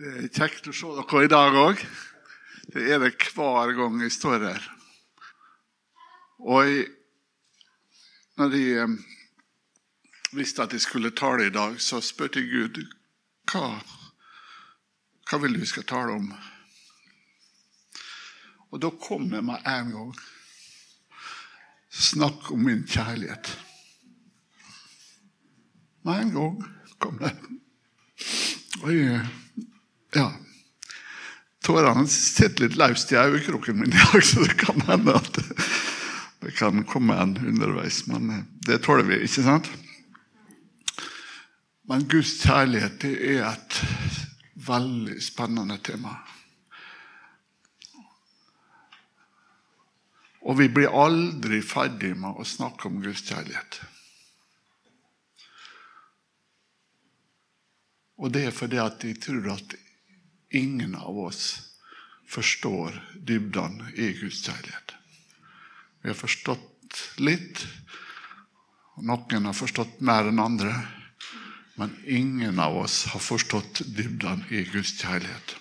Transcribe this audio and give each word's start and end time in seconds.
Det 0.00 0.08
er 0.16 0.28
kjekt 0.32 0.64
å 0.64 0.72
se 0.72 0.90
dere 0.96 1.26
i 1.26 1.28
dag 1.28 1.56
òg. 1.60 1.80
Det 2.72 2.86
er 2.88 3.02
det 3.02 3.10
hver 3.36 3.72
gang 3.76 3.98
jeg 4.00 4.14
står 4.14 4.46
her. 4.46 4.68
Og 6.40 6.62
jeg, 6.64 6.86
når 8.40 8.54
jeg 8.56 8.78
eh, 8.80 8.94
visste 10.38 10.64
at 10.64 10.72
jeg 10.72 10.80
skulle 10.86 11.10
tale 11.12 11.50
i 11.50 11.52
dag, 11.52 11.76
så 11.84 12.00
spurte 12.00 12.40
jeg 12.40 12.48
Gud 12.48 12.80
hva, 13.52 13.66
hva 15.28 15.40
vil 15.42 15.58
du 15.60 15.66
skal 15.68 15.84
tale 15.90 16.14
om. 16.16 16.30
Og 18.72 18.80
da 18.80 18.88
kom 19.04 19.26
jeg 19.36 19.44
meg 19.50 19.68
en 19.68 19.90
gang. 19.98 20.14
Snakk 21.92 22.48
om 22.54 22.64
min 22.70 22.86
kjærlighet. 22.88 23.52
Med 26.08 26.24
en 26.24 26.32
gang 26.38 26.64
kom 26.96 27.20
det. 27.20 27.34
Og 28.80 28.94
jeg, 28.96 29.20
ja. 30.14 30.30
Tårene 31.60 32.06
sitter 32.08 32.64
litt 32.64 32.78
løst 32.80 33.12
i 33.12 33.18
øyekroken 33.20 33.78
min 33.78 33.92
i 33.92 33.98
dag, 33.98 34.24
så 34.28 34.44
det 34.46 34.56
kan 34.60 34.80
hende 34.88 35.18
at 35.18 35.40
det 36.40 36.54
kan 36.56 36.84
komme 36.88 37.16
en 37.20 37.36
underveis. 37.36 38.06
Men 38.08 38.46
det 38.66 38.80
tåler 38.86 39.04
vi, 39.08 39.20
ikke 39.26 39.44
sant? 39.44 39.68
Men 41.90 42.06
Guds 42.08 42.36
kjærlighet 42.40 43.00
det 43.02 43.14
er 43.34 43.46
et 43.50 43.80
veldig 44.66 45.16
spennende 45.22 45.76
tema. 45.84 46.14
Og 50.40 50.56
vi 50.56 50.70
blir 50.72 50.94
aldri 50.96 51.60
ferdig 51.66 52.14
med 52.16 52.40
å 52.40 52.46
snakke 52.46 52.88
om 52.88 53.02
Guds 53.04 53.24
kjærlighet. 53.28 53.80
Og 58.20 58.32
det 58.32 58.46
er 58.48 58.56
fordi 58.56 58.80
at 58.80 59.04
jeg 59.04 59.18
tror 59.20 59.52
at 59.56 59.76
ingen 60.50 60.94
av 60.94 61.18
oss 61.18 61.44
forstår 62.30 62.96
dybden 63.26 63.82
i 63.96 64.12
Guds 64.12 64.42
kjærlighet. 64.46 64.94
Vi 66.02 66.08
har 66.08 66.18
forstått 66.18 67.00
litt, 67.22 67.64
og 68.96 69.06
noen 69.10 69.48
har 69.50 69.56
forstått 69.56 70.00
mer 70.04 70.30
enn 70.30 70.42
andre. 70.42 70.74
Men 71.80 71.94
ingen 72.04 72.58
av 72.60 72.76
oss 72.76 73.04
har 73.12 73.22
forstått 73.24 73.82
dybden 73.96 74.44
i 74.52 74.64
Guds 74.68 74.92
kjærlighet. 75.00 75.56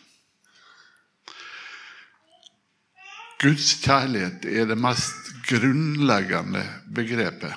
Guds 3.39 3.71
kjærlighet 3.79 4.45
er 4.51 4.67
det 4.67 4.75
mest 4.75 5.29
grunnleggende 5.47 6.65
begrepet. 6.91 7.55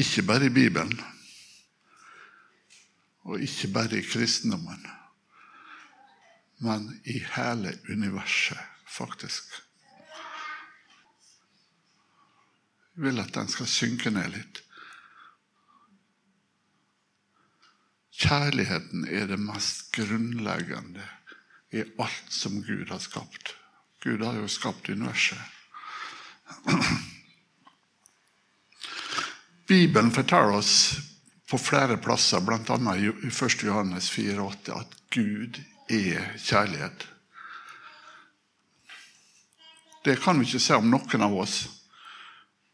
Ikke 0.00 0.24
bare 0.26 0.48
i 0.48 0.54
Bibelen, 0.54 0.96
og 3.30 3.42
ikke 3.44 3.70
bare 3.74 4.00
i 4.00 4.06
kristendommen, 4.06 4.80
men 6.60 7.00
i 7.04 7.18
hele 7.34 7.72
universet, 7.88 8.58
faktisk. 8.86 9.44
Jeg 12.96 13.04
vil 13.06 13.20
at 13.22 13.34
den 13.34 13.48
skal 13.48 13.68
synke 13.70 14.10
ned 14.12 14.28
litt. 14.34 14.60
Kjærligheten 18.20 19.06
er 19.08 19.30
det 19.30 19.38
mest 19.40 19.88
grunnleggende 19.96 21.06
i 21.72 21.80
alt 22.02 22.28
som 22.28 22.60
Gud 22.66 22.90
har 22.92 23.00
skapt. 23.00 23.54
Gud 24.04 24.20
har 24.24 24.36
jo 24.36 24.48
skapt 24.48 24.88
universet. 24.92 25.40
Bibelen 29.70 30.12
forteller 30.12 30.60
oss 30.60 30.98
på 31.50 31.58
flere 31.58 31.96
plasser, 31.96 32.40
bl.a. 32.44 32.96
i 32.96 33.06
1. 33.08 33.62
Johannes 33.64 34.10
4,8, 34.12 34.80
at 34.80 34.96
Gud 35.14 35.62
er 35.90 36.38
kjærlighet. 36.38 37.08
Det 40.04 40.16
kan 40.22 40.38
vi 40.40 40.46
ikke 40.46 40.62
si 40.62 40.72
om 40.72 40.88
noen 40.90 41.26
av 41.26 41.36
oss. 41.36 41.56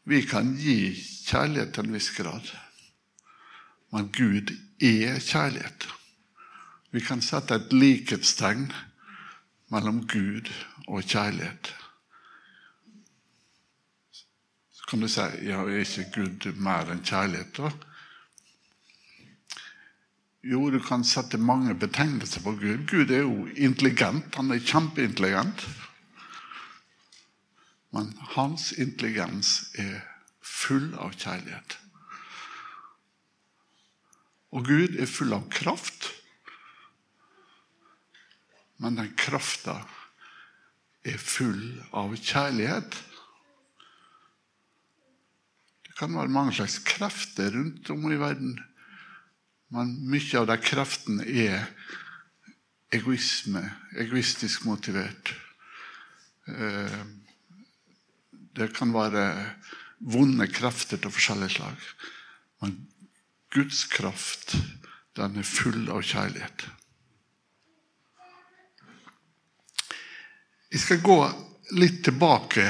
Vi 0.07 0.21
kan 0.23 0.53
gi 0.55 0.93
kjærlighet 1.27 1.73
til 1.75 1.87
en 1.87 1.97
viss 1.97 2.13
grad. 2.15 2.53
Men 3.91 4.11
Gud 4.15 4.53
er 4.83 5.19
kjærlighet. 5.19 5.87
Vi 6.91 7.03
kan 7.03 7.21
sette 7.21 7.57
et 7.59 7.73
likhetstegn 7.73 8.69
mellom 9.73 10.05
Gud 10.07 10.47
og 10.87 11.03
kjærlighet. 11.03 11.73
Så 14.71 14.87
kan 14.87 15.03
du 15.03 15.09
si 15.11 15.27
ja, 15.49 15.65
er 15.65 15.83
ikke 15.83 16.07
Gud 16.15 16.47
mer 16.55 16.93
enn 16.93 17.03
kjærlighet? 17.03 17.59
da? 17.59 17.71
Jo, 20.45 20.69
du 20.69 20.79
kan 20.83 21.03
sette 21.03 21.39
mange 21.41 21.73
betegnelser 21.73 22.43
på 22.45 22.53
Gud. 22.59 22.85
Gud 22.89 23.11
er 23.11 23.25
jo 23.25 23.47
intelligent. 23.55 24.35
Han 24.37 24.51
er 24.53 24.61
kjempeintelligent. 24.61 25.65
Men 27.95 28.13
hans 28.35 28.71
intelligens 28.77 29.71
er 29.79 30.03
full 30.45 30.91
av 31.01 31.15
kjærlighet. 31.17 31.77
Og 34.53 34.67
Gud 34.67 34.95
er 35.01 35.09
full 35.09 35.33
av 35.35 35.47
kraft. 35.51 36.11
Men 38.77 38.99
den 38.99 39.11
krafta 39.17 39.79
er 41.07 41.17
full 41.17 41.81
av 41.97 42.13
kjærlighet. 42.15 43.01
Det 45.87 45.97
kan 45.97 46.13
være 46.13 46.29
mange 46.29 46.53
slags 46.59 46.77
krefter 46.85 47.55
rundt 47.57 47.89
om 47.89 48.11
i 48.11 48.19
verden. 48.21 48.59
Men 49.73 49.93
mye 50.07 50.39
av 50.39 50.47
den 50.47 50.61
kraften 50.63 51.19
er 51.21 51.67
egoisme, 52.95 53.63
egoistisk 53.99 54.63
motivert. 54.67 55.33
Det 58.57 58.69
kan 58.77 58.93
være 58.95 59.25
vonde 59.99 60.47
krefter 60.51 61.01
av 61.03 61.13
forskjellig 61.13 61.51
slag. 61.57 61.83
Men 62.61 62.77
Guds 63.53 63.83
kraft, 63.91 64.55
den 65.17 65.39
er 65.39 65.47
full 65.47 65.89
av 65.91 66.03
kjærlighet. 66.05 66.67
Jeg 70.71 70.83
skal 70.83 71.03
gå 71.03 71.19
litt 71.79 72.01
tilbake 72.05 72.65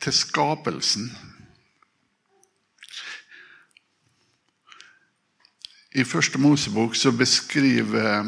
til 0.00 0.14
skapelsen. 0.16 1.10
I 5.94 6.04
første 6.04 6.38
Mosebok 6.38 6.94
så 6.94 7.10
beskriver 7.10 8.20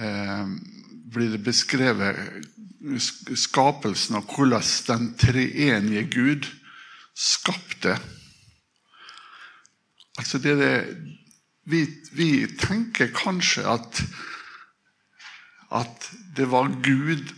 eh, 0.00 0.46
blir 1.12 1.30
det 1.30 1.44
beskrevet 1.44 2.18
skapelsen 3.38 4.18
og 4.18 4.34
hvordan 4.34 4.64
den 4.88 5.12
treenige 5.18 6.08
Gud 6.10 6.48
skapte. 7.14 7.98
Altså 10.18 10.38
det, 10.38 10.56
det 10.58 10.74
vi, 11.64 11.86
vi, 12.12 12.46
tenker 12.58 13.12
kanskje 13.14 13.62
at, 13.70 14.02
at 15.70 16.10
det 16.36 16.50
var 16.50 16.74
Gud 16.82 17.30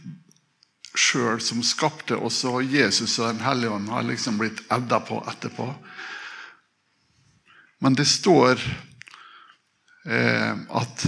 sjøl 0.97 1.43
som 1.43 1.61
skapte, 1.67 2.17
og 2.17 2.33
så 2.33 2.61
Jesus 2.63 3.19
og 3.19 3.35
Den 3.35 3.45
hellige 3.45 3.71
ånd 3.71 3.89
har 3.93 4.07
liksom 4.07 4.39
blitt 4.39 4.63
edda 4.73 5.03
på 5.05 5.21
etterpå. 5.29 5.75
Men 7.85 7.95
det 7.95 8.07
står 8.09 8.57
eh, 10.09 10.53
at 10.73 11.03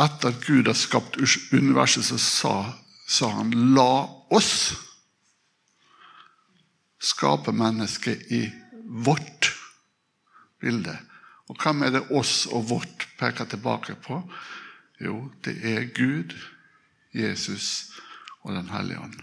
etter 0.00 0.30
at 0.30 0.46
Gud 0.46 0.70
har 0.70 0.78
skapt 0.78 1.18
universet, 1.52 2.06
så 2.08 2.16
sa, 2.18 2.54
sa 3.04 3.28
han 3.36 3.52
'la 3.52 4.08
oss 4.32 4.72
skape 6.96 7.52
mennesket 7.52 8.32
i 8.32 8.48
vårt 9.04 9.52
bilde'. 10.64 10.96
Og 11.52 11.60
hvem 11.60 11.82
er 11.82 11.90
det 11.90 12.06
oss 12.10 12.46
og 12.46 12.68
vårt 12.72 13.08
peker 13.20 13.44
tilbake 13.44 14.00
på? 14.00 14.22
Jo, 15.00 15.30
det 15.44 15.60
er 15.60 15.92
Gud, 15.92 16.32
Jesus 17.12 17.92
og 18.42 18.54
Den 18.54 18.68
hellige 18.68 19.00
ånd. 19.00 19.20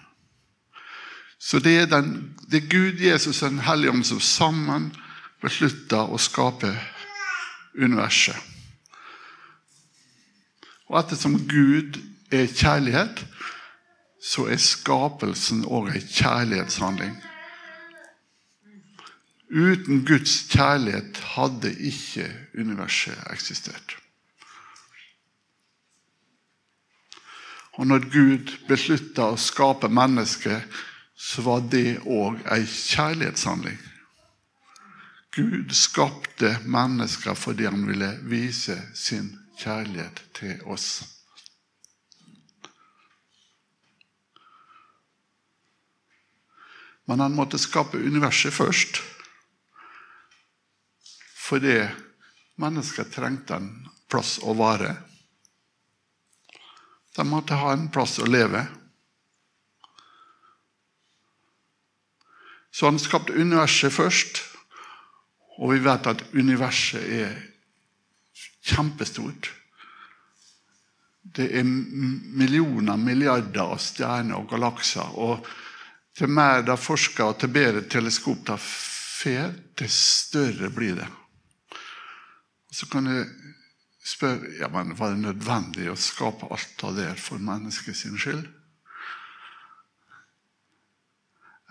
Så 1.40 1.60
det 1.60 1.80
er, 1.80 1.86
den, 1.86 2.38
det 2.52 2.64
er 2.64 2.70
Gud, 2.70 3.02
Jesus 3.02 3.42
og 3.42 3.50
Den 3.50 3.66
hellige 3.66 3.92
ånd 3.92 4.04
som 4.04 4.20
sammen 4.20 4.92
beslutta 5.42 6.06
å 6.06 6.20
skape 6.22 6.72
universet. 7.76 8.38
Og 10.92 11.00
ettersom 11.00 11.38
Gud 11.48 12.02
er 12.32 12.52
kjærlighet, 12.52 13.24
så 14.22 14.46
er 14.52 14.62
skapelsen 14.62 15.64
òg 15.66 15.90
en 15.96 16.08
kjærlighetshandling. 16.08 17.16
Uten 19.52 20.06
Guds 20.08 20.36
kjærlighet 20.52 21.18
hadde 21.34 21.74
ikke 21.80 22.28
universet 22.56 23.18
eksistert. 23.34 23.98
Og 27.80 27.88
når 27.88 28.06
Gud 28.12 28.52
beslutta 28.68 29.32
å 29.32 29.40
skape 29.40 29.90
mennesket, 29.90 30.68
så 31.16 31.44
var 31.46 31.64
det 31.72 32.02
òg 32.04 32.40
en 32.52 32.68
kjærlighetshandling. 32.68 33.80
Gud 35.32 35.72
skapte 35.76 36.58
mennesker 36.66 37.36
fordi 37.40 37.66
han 37.66 37.86
ville 37.88 38.10
vise 38.28 38.76
sin 38.96 39.30
kjærlighet 39.62 40.20
til 40.36 40.60
oss. 40.68 41.04
Men 47.08 47.24
han 47.24 47.36
måtte 47.36 47.60
skape 47.60 48.00
universet 48.00 48.54
først. 48.54 49.00
Fordi 51.36 51.80
mennesker 52.60 53.08
trengte 53.12 53.56
en 53.56 53.72
plass 54.12 54.38
å 54.44 54.54
vare. 54.60 54.94
De 57.16 57.24
måtte 57.28 57.56
ha 57.60 57.74
en 57.74 57.88
plass 57.92 58.20
å 58.20 58.28
leve. 58.28 58.66
Så 62.72 62.88
han 62.88 63.00
skapte 63.00 63.36
universet 63.36 63.92
først. 63.96 64.51
Og 65.62 65.74
vi 65.76 65.82
vet 65.86 66.08
at 66.10 66.24
universet 66.34 67.04
er 67.22 67.36
kjempestort. 68.66 69.52
Det 71.22 71.48
er 71.60 71.66
millioner, 71.66 72.98
milliarder 72.98 73.76
av 73.76 73.82
stjerner 73.82 74.42
og 74.42 74.50
galakser. 74.50 75.18
og 75.18 75.46
til 76.18 76.28
mer 76.28 76.62
de 76.62 76.76
forsker, 76.78 77.24
og 77.24 77.40
til 77.40 77.54
bedre 77.54 77.82
teleskop 77.90 78.44
de 78.48 78.58
får, 78.60 79.54
til 79.80 79.90
større 79.90 80.70
blir 80.70 80.98
det. 81.00 81.08
Og 82.70 82.76
Så 82.76 82.88
kan 82.92 83.08
jeg 83.08 83.28
spørre 84.06 84.58
ja, 84.60 84.68
men 84.68 84.98
var 84.98 85.14
det 85.14 85.24
nødvendig 85.24 85.90
å 85.92 85.96
skape 85.96 86.50
alt 86.52 86.84
av 86.84 86.98
det 86.98 87.14
for 87.20 87.40
menneskets 87.40 88.04
skyld. 88.06 88.44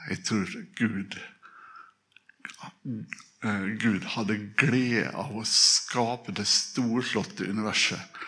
Jeg 0.08 0.24
tror 0.24 0.54
Gud 0.78 1.18
Gud 3.40 4.04
hadde 4.04 4.36
glede 4.60 5.14
av 5.16 5.32
å 5.32 5.46
skape 5.48 6.32
det 6.36 6.44
storslåtte 6.44 7.46
universet 7.48 8.18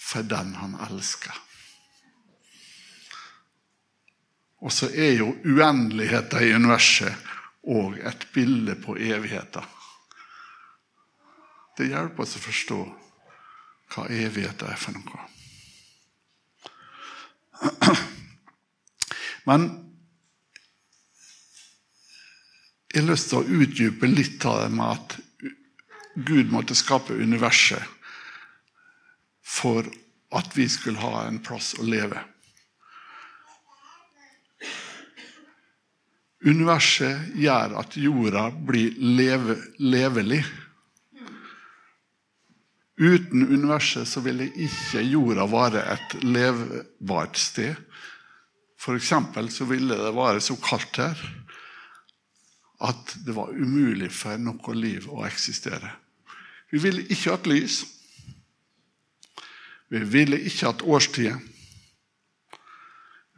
for 0.00 0.26
den 0.26 0.56
han 0.58 0.74
elsker. 0.88 1.36
Og 4.60 4.72
så 4.74 4.90
er 4.90 5.14
jo 5.20 5.30
uendeligheten 5.46 6.42
i 6.42 6.52
universet 6.52 7.28
òg 7.70 8.00
et 8.02 8.26
bilde 8.34 8.74
på 8.82 8.96
evigheten. 8.98 9.64
Det 11.78 11.86
hjelper 11.88 12.26
oss 12.26 12.36
å 12.36 12.42
forstå 12.42 12.80
hva 13.94 14.08
evigheten 14.10 14.68
er 14.68 14.80
for 14.80 14.92
noe. 14.98 15.20
Men 19.48 19.89
jeg 22.90 23.04
har 23.04 23.12
lyst 23.12 23.30
til 23.30 23.38
å 23.38 23.60
utdype 23.62 24.08
litt 24.10 24.44
av 24.50 24.64
det 24.64 24.70
med 24.74 24.96
at 24.96 25.18
Gud 26.26 26.50
måtte 26.50 26.74
skape 26.74 27.14
universet 27.14 27.84
for 29.46 29.86
at 30.34 30.56
vi 30.58 30.66
skulle 30.70 31.02
ha 31.02 31.24
en 31.26 31.38
plass 31.42 31.72
å 31.78 31.86
leve. 31.86 32.18
Universet 36.40 37.34
gjør 37.38 37.76
at 37.78 37.96
jorda 38.00 38.46
blir 38.50 38.96
leve, 38.98 39.58
levelig. 39.78 40.40
Uten 43.00 43.46
universet 43.46 44.08
så 44.08 44.22
ville 44.24 44.48
ikke 44.50 45.04
jorda 45.04 45.46
være 45.50 45.84
et 45.94 46.16
levbart 46.24 47.38
sted. 47.38 47.76
F.eks. 48.80 49.12
så 49.52 49.68
ville 49.68 49.98
det 50.00 50.14
være 50.16 50.40
så 50.42 50.56
kaldt 50.64 51.02
her 51.04 51.22
at 52.80 53.16
det 53.26 53.34
var 53.36 53.52
umulig 53.52 54.10
for 54.14 54.40
noe 54.40 54.74
liv 54.76 55.08
å 55.12 55.24
eksistere. 55.28 55.92
Vi 56.70 56.80
ville 56.80 57.04
ikke 57.10 57.34
hatt 57.34 57.48
lys. 57.50 57.82
Vi 59.90 60.00
ville 60.06 60.38
ikke 60.38 60.70
hatt 60.70 60.84
årstider. 60.86 61.40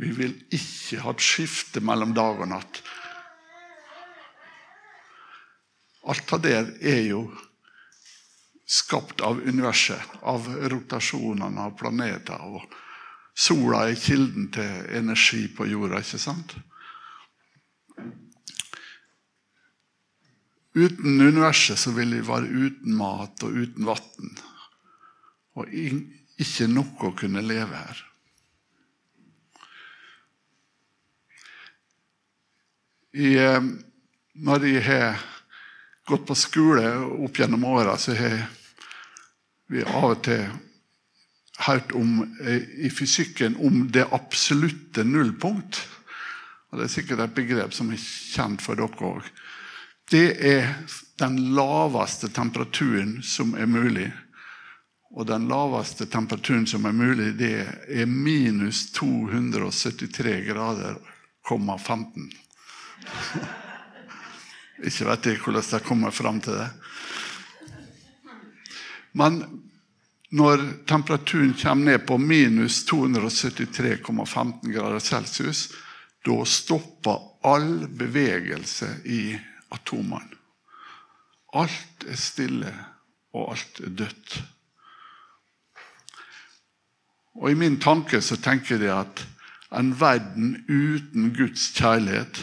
Vi 0.02 0.10
ville 0.14 0.46
ikke 0.52 1.00
hatt 1.02 1.22
skifte 1.22 1.80
mellom 1.80 2.14
dag 2.14 2.42
og 2.42 2.50
natt. 2.52 2.82
Alt 6.10 6.34
av 6.34 6.42
det 6.42 6.58
er 6.80 7.02
jo 7.06 7.26
skapt 8.66 9.20
av 9.22 9.40
universet, 9.42 10.02
av 10.22 10.48
rotasjonene 10.72 11.68
av 11.68 11.76
planeter. 11.78 12.40
og 12.42 12.66
Sola 13.34 13.86
er 13.88 13.98
kilden 13.98 14.50
til 14.52 14.90
energi 14.98 15.46
på 15.56 15.66
jorda, 15.70 16.02
ikke 16.02 16.20
sant? 16.20 16.56
Uten 20.74 21.20
universet 21.20 21.78
så 21.78 21.92
vil 21.92 22.14
vi 22.16 22.22
være 22.24 22.48
uten 22.48 22.96
mat 22.96 23.44
og 23.44 23.58
uten 23.60 23.84
vann. 23.84 24.32
Og 25.60 25.68
ikke 25.72 26.68
noe 26.70 27.10
å 27.10 27.12
kunne 27.16 27.44
leve 27.44 27.76
her. 27.76 28.00
I, 33.12 33.36
eh, 33.36 33.60
når 34.40 34.64
jeg 34.64 34.84
har 34.86 35.20
gått 36.08 36.24
på 36.26 36.34
skole 36.34 36.86
opp 37.20 37.36
gjennom 37.36 37.66
åra, 37.68 37.98
så 38.00 38.16
har 38.16 38.38
vi 39.68 39.84
av 39.84 40.14
og 40.14 40.22
til 40.24 40.46
hørt 41.66 41.92
om, 41.92 42.22
eh, 42.40 42.64
i 42.86 42.90
fysikken 42.90 43.56
om 43.60 43.90
det 43.92 44.08
absolutte 44.12 45.04
nullpunkt. 45.04 45.82
Og 46.72 46.78
Det 46.78 46.84
er 46.84 46.88
sikkert 46.88 47.20
et 47.20 47.34
begrep 47.34 47.72
som 47.72 47.90
er 47.90 48.00
kjent 48.00 48.62
for 48.62 48.74
dere 48.74 48.88
òg. 48.88 49.22
Det 50.12 50.44
er 50.44 50.74
den 51.16 51.54
laveste 51.54 52.28
temperaturen 52.28 53.22
som 53.24 53.54
er 53.56 53.66
mulig. 53.66 54.10
Og 55.16 55.24
den 55.26 55.46
laveste 55.48 56.04
temperaturen 56.06 56.66
som 56.68 56.84
er 56.84 56.92
mulig, 56.92 57.30
det 57.38 57.64
er 57.88 58.06
minus 58.06 58.90
273 58.92 60.34
grader, 60.50 60.98
15. 61.48 62.26
Ikke 64.88 65.06
vet 65.08 65.28
jeg 65.30 65.38
hvordan 65.40 65.70
de 65.70 65.80
kommer 65.86 66.12
fram 66.12 66.40
til 66.44 66.58
det. 66.60 66.66
Men 69.16 69.40
når 70.28 70.66
temperaturen 70.88 71.54
kommer 71.62 71.92
ned 71.92 72.04
på 72.04 72.18
minus 72.18 72.82
273,15 72.92 74.68
grader 74.74 75.00
celsius, 75.00 75.70
da 76.24 76.36
stopper 76.44 77.16
all 77.48 77.88
bevegelse 77.88 78.90
i 79.04 79.22
atomene. 79.72 80.40
Alt 81.52 82.06
er 82.08 82.16
stille, 82.16 82.72
og 83.32 83.52
alt 83.52 83.80
er 83.84 83.92
dødt. 84.02 84.42
Og 87.34 87.50
I 87.50 87.56
min 87.56 87.80
tanke 87.80 88.20
så 88.24 88.36
tenker 88.40 88.80
jeg 88.80 88.92
at 88.92 89.26
en 89.72 89.92
verden 90.00 90.56
uten 90.68 91.32
Guds 91.36 91.70
kjærlighet 91.76 92.40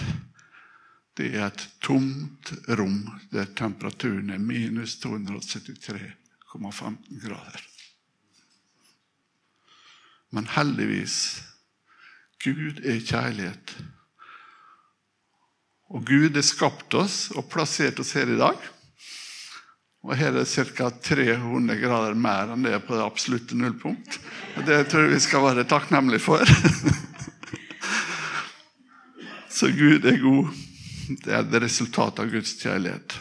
det 1.19 1.33
er 1.35 1.49
et 1.49 1.63
tomt 1.83 2.53
rom 2.79 3.01
der 3.33 3.49
temperaturen 3.59 4.29
er 4.31 4.39
minus 4.39 4.93
273,15 5.03 7.19
grader. 7.25 7.63
Men 10.31 10.47
heldigvis 10.55 11.43
Gud 12.43 12.79
er 12.85 12.99
kjærlighet. 13.03 13.77
Og 15.89 16.05
Gud 16.05 16.35
har 16.37 16.45
skapt 16.45 16.93
oss 16.93 17.29
og 17.33 17.47
plassert 17.49 17.99
oss 18.01 18.13
her 18.17 18.29
i 18.29 18.37
dag. 18.37 18.57
Og 20.05 20.13
her 20.15 20.31
er 20.31 20.43
det 20.45 20.47
ca. 20.47 20.89
300 20.89 21.79
grader 21.81 22.15
mer 22.15 22.53
enn 22.53 22.63
det 22.63 22.75
er 22.77 22.83
på 22.85 22.95
det 22.95 23.03
absolutte 23.03 23.57
nullpunkt. 23.57 24.19
Og 24.55 24.67
Det 24.67 24.83
tror 24.87 25.07
jeg 25.07 25.15
vi 25.15 25.23
skal 25.25 25.43
være 25.43 25.67
takknemlige 25.67 26.23
for. 26.23 26.45
Så 29.59 29.71
Gud 29.75 30.05
er 30.07 30.21
god. 30.21 30.53
Det 31.25 31.33
er 31.33 31.49
det 31.49 31.63
resultatet 31.65 32.21
av 32.21 32.29
Guds 32.31 32.53
kjærlighet. 32.61 33.17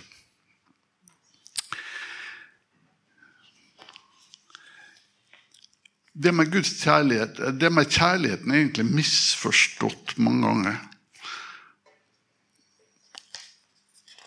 Det 6.18 6.34
med 6.34 6.50
Guds 6.52 6.72
kjærlighet, 6.82 7.40
det 7.58 7.70
med 7.72 7.90
kjærligheten 7.90 8.50
er 8.52 8.60
egentlig 8.60 8.86
misforstått 8.90 10.16
mange 10.18 10.46
ganger. 10.46 10.78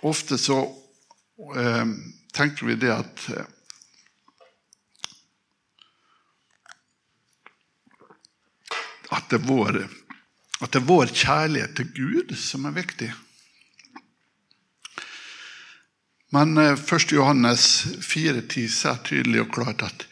Ofte 0.02 0.38
så 0.38 0.62
eh, 1.58 1.86
tenker 2.34 2.66
vi 2.66 2.76
det 2.76 2.94
at 2.94 3.30
eh, 3.30 3.50
At 9.12 9.26
det, 9.30 9.42
vår, 9.44 9.76
at 10.64 10.72
det 10.72 10.80
er 10.80 10.86
vår 10.88 11.10
kjærlighet 11.12 11.74
til 11.76 11.90
Gud 11.98 12.30
som 12.40 12.64
er 12.70 12.78
viktig. 12.78 13.10
Men 16.32 16.56
1. 16.56 16.80
Eh, 16.80 17.04
Johannes 17.18 17.66
4,10 18.00 18.70
sier 18.72 19.02
tydelig 19.04 19.42
og 19.44 19.52
klart 19.58 19.84
at 19.84 20.08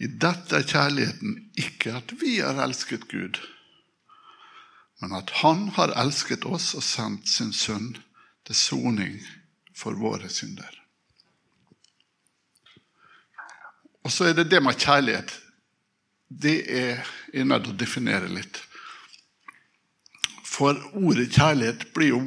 i 0.00 0.08
dette 0.08 0.56
er 0.56 0.64
kjærligheten 0.64 1.36
ikke 1.60 1.92
at 2.00 2.16
vi 2.22 2.38
har 2.40 2.56
elsket 2.64 3.04
Gud, 3.12 3.36
men 5.02 5.12
at 5.20 5.30
Han 5.44 5.68
har 5.76 5.92
elsket 6.00 6.48
oss 6.48 6.72
og 6.78 6.86
sendt 6.86 7.28
sin 7.28 7.52
sønn 7.52 7.98
til 8.48 8.56
soning 8.56 9.18
for 9.76 9.96
våre 10.00 10.30
synder. 10.32 10.72
Og 14.08 14.12
så 14.12 14.30
er 14.30 14.38
det 14.38 14.48
det 14.48 14.62
med 14.64 14.78
kjærlighet. 14.80 15.34
Det 16.28 16.56
er 16.72 17.02
jeg 17.34 17.44
nødt 17.44 17.66
til 17.66 17.74
å 17.74 17.80
definere 17.82 18.30
litt. 18.32 18.62
For 20.48 20.78
ordet 20.96 21.28
kjærlighet 21.36 21.90
blir 21.92 22.14
jo 22.14 22.22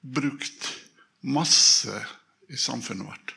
brukt 0.00 0.70
masse 1.20 2.00
i 2.48 2.56
samfunnet 2.56 3.04
vårt. 3.10 3.34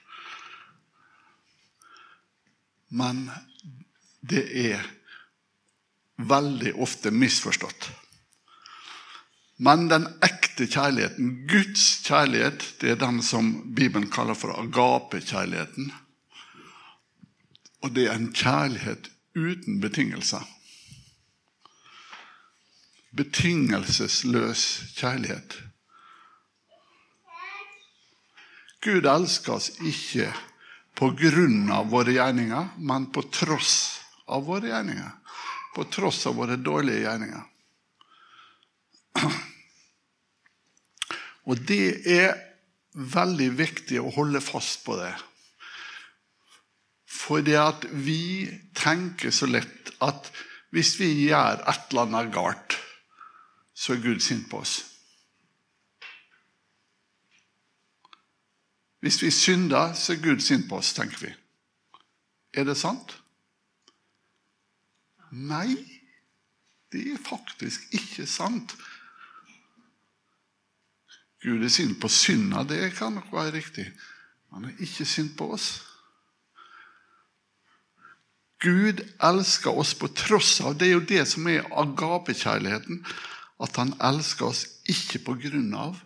Men 2.94 3.26
det 4.24 4.46
er 4.64 4.88
veldig 6.24 6.76
ofte 6.80 7.12
misforstått. 7.12 7.90
Men 9.58 9.88
den 9.90 10.08
ekte 10.26 10.66
kjærligheten, 10.66 11.34
Guds 11.48 12.02
kjærlighet, 12.08 12.66
det 12.82 12.94
er 12.94 13.02
den 13.02 13.22
som 13.24 13.52
Bibelen 13.76 14.10
kaller 14.12 14.38
for 14.38 14.56
agape-kjærligheten. 14.58 15.92
Og 17.84 17.94
det 17.96 18.08
er 18.08 18.18
en 18.18 18.34
kjærlighet 18.34 19.12
uten 19.36 19.80
betingelser. 19.82 20.42
Betingelsesløs 23.14 24.66
kjærlighet. 24.98 25.60
Gud 28.84 29.06
elsker 29.08 29.54
oss 29.54 29.70
ikke 29.80 30.32
på 30.98 31.12
grunn 31.18 31.70
av 31.72 31.92
våre 31.94 32.18
gjerninger, 32.18 32.74
men 32.78 33.08
på 33.14 33.24
tross 33.32 34.02
av 34.28 34.48
våre 34.50 34.74
gjerninger. 34.74 35.14
På 35.76 35.86
tross 35.94 36.26
av 36.28 36.36
våre 36.42 36.58
dårlige 36.58 37.06
gjerninger. 37.06 37.53
Og 41.50 41.60
det 41.68 42.08
er 42.10 42.38
veldig 42.94 43.50
viktig 43.58 44.00
å 44.00 44.14
holde 44.16 44.42
fast 44.44 44.84
på 44.86 44.96
det. 45.00 45.14
Fordi 47.10 47.56
at 47.60 47.86
vi 48.06 48.48
tenker 48.78 49.32
så 49.32 49.48
lett 49.50 49.94
at 50.04 50.32
hvis 50.74 50.96
vi 51.00 51.12
gjør 51.28 51.62
et 51.70 51.92
eller 51.92 52.08
annet 52.08 52.34
galt, 52.34 52.78
så 53.74 53.94
er 53.94 54.04
Gud 54.04 54.22
sint 54.24 54.50
på 54.50 54.62
oss. 54.64 54.80
Hvis 59.04 59.20
vi 59.22 59.32
synder, 59.36 59.94
så 60.00 60.14
er 60.14 60.24
Gud 60.24 60.42
sint 60.42 60.70
på 60.70 60.80
oss, 60.80 60.94
tenker 60.96 61.26
vi. 61.26 61.34
Er 62.54 62.66
det 62.70 62.78
sant? 62.80 63.18
Nei, 65.34 65.76
det 66.94 67.02
er 67.12 67.22
faktisk 67.26 67.90
ikke 67.98 68.26
sant. 68.30 68.76
Gud 71.44 71.64
er 71.64 71.72
sint 71.72 71.98
på 72.00 72.08
synda, 72.08 72.64
det 72.64 72.94
kan 72.96 73.18
nok 73.18 73.32
være 73.34 73.58
riktig. 73.58 73.90
Han 74.54 74.70
er 74.70 74.86
ikke 74.86 75.06
sint 75.06 75.36
på 75.38 75.50
oss. 75.56 75.82
Gud 78.64 79.02
elsker 79.20 79.76
oss 79.76 79.92
på 80.00 80.08
tross 80.16 80.62
av 80.64 80.78
Det 80.80 80.88
er 80.88 80.94
jo 80.94 81.08
det 81.08 81.26
som 81.28 81.48
er 81.52 81.68
agapekjærligheten. 81.68 83.02
At 83.64 83.76
han 83.80 83.92
elsker 84.00 84.48
oss 84.50 84.64
ikke 84.90 85.20
på 85.26 85.36
grunn 85.46 85.74
av 85.76 86.00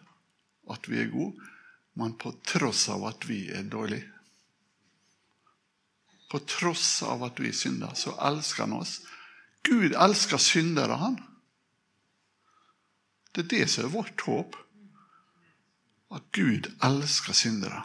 at 0.74 0.90
vi 0.90 1.00
er 1.02 1.12
gode, 1.12 1.38
men 1.98 2.18
på 2.20 2.34
tross 2.46 2.88
av 2.94 3.06
at 3.08 3.28
vi 3.30 3.46
er 3.54 3.66
dårlige. 3.70 4.10
På 6.28 6.42
tross 6.44 7.04
av 7.08 7.24
at 7.30 7.40
vi 7.40 7.54
synder, 7.56 7.94
så 7.96 8.18
elsker 8.30 8.66
han 8.66 8.76
oss. 8.82 8.98
Gud 9.64 9.96
elsker 9.96 10.42
syndere, 10.42 10.98
han. 11.00 11.16
Det 13.32 13.46
er 13.46 13.52
det 13.54 13.68
som 13.72 13.88
er 13.88 13.94
vårt 13.94 14.26
håp. 14.28 14.58
At 16.14 16.32
Gud 16.32 16.70
elsker 16.84 17.34
syndere. 17.34 17.84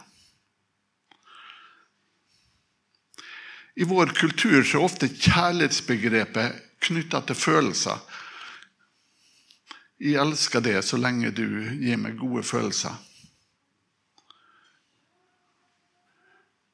I 3.75 3.83
vår 3.89 4.13
kultur 4.13 4.61
så 4.63 4.77
er 4.77 4.85
ofte 4.85 5.09
kjærlighetsbegrepet 5.09 6.59
knytta 6.85 7.23
til 7.27 7.35
følelser. 7.39 8.03
Jeg 10.03 10.21
elsker 10.21 10.61
det 10.61 10.77
så 10.85 10.99
lenge 10.99 11.31
du 11.33 11.47
gir 11.79 11.97
meg 11.97 12.19
gode 12.19 12.43
følelser. 12.45 12.93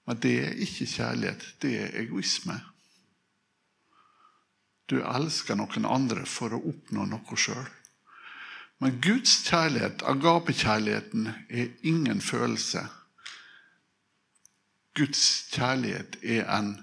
Men 0.10 0.20
det 0.24 0.36
er 0.42 0.62
ikke 0.66 0.90
kjærlighet, 0.90 1.44
det 1.62 1.74
er 1.78 1.98
egoisme. 2.02 2.58
Du 4.90 4.98
elsker 5.06 5.56
noen 5.56 5.86
andre 5.86 6.26
for 6.26 6.56
å 6.58 6.64
oppnå 6.72 7.06
noe 7.06 7.38
sjøl. 7.38 7.68
Men 8.80 9.02
Guds 9.02 9.44
kjærlighet, 9.50 10.04
agapekjærligheten, 10.06 11.28
er 11.50 11.68
ingen 11.84 12.22
følelse. 12.22 12.80
Guds 14.96 15.50
kjærlighet 15.52 16.16
er 16.24 16.60
en 16.60 16.78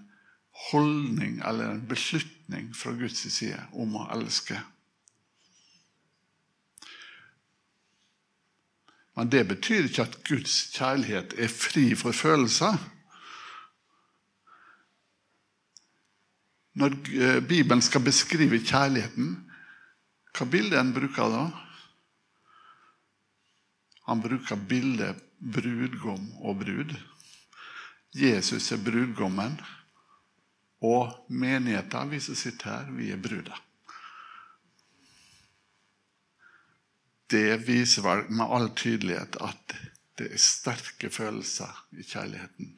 holdning 0.71 1.43
eller 1.49 1.71
en 1.71 1.89
beslutning 1.89 2.77
fra 2.77 2.91
Guds 2.91 3.33
side 3.33 3.63
om 3.73 3.97
å 3.97 4.09
elske. 4.17 4.61
Men 9.17 9.33
det 9.33 9.47
betyr 9.49 9.89
ikke 9.89 10.05
at 10.05 10.19
Guds 10.29 10.59
kjærlighet 10.77 11.35
er 11.41 11.49
fri 11.49 11.95
for 11.97 12.13
følelser. 12.13 12.77
Når 16.77 16.93
eh, 16.93 17.39
Bibelen 17.49 17.81
skal 17.83 18.05
beskrive 18.05 18.61
kjærligheten, 18.61 19.39
hva 20.37 20.47
bilde 20.53 20.77
en 20.77 20.93
bruker 20.93 21.33
da? 21.33 21.47
Han 24.07 24.23
bruker 24.23 24.57
bildet 24.57 25.23
brudgom 25.39 26.29
og 26.47 26.61
brud. 26.63 26.95
Jesus 28.17 28.71
er 28.73 28.81
brudgommen, 28.81 29.59
og 30.85 31.27
menigheten, 31.29 32.11
vi 32.11 32.21
som 32.21 32.37
sitter 32.39 32.71
her, 32.71 32.91
vi 32.95 33.11
er 33.11 33.21
bruda. 33.21 33.57
Det 37.31 37.59
viser 37.67 38.05
vel 38.07 38.27
med 38.31 38.53
all 38.55 38.69
tydelighet 38.79 39.39
at 39.43 39.77
det 40.17 40.29
er 40.33 40.41
sterke 40.41 41.11
følelser 41.11 41.73
i 41.99 42.05
kjærligheten. 42.07 42.77